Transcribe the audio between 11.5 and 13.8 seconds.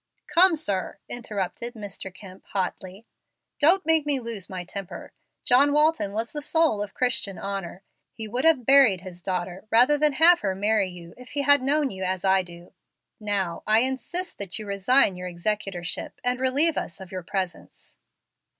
known you as I do. I now